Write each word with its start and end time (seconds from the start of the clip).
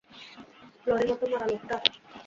লরির 0.85 1.07
মতো 1.11 1.25
মারা 1.31 1.45
লোকটা? 1.51 1.75